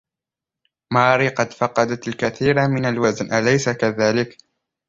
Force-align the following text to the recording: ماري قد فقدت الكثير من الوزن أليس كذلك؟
ماري 0.93 1.27
قد 1.29 1.53
فقدت 1.53 2.07
الكثير 2.07 2.67
من 2.67 2.85
الوزن 2.85 3.33
أليس 3.33 3.69
كذلك؟ 3.69 4.37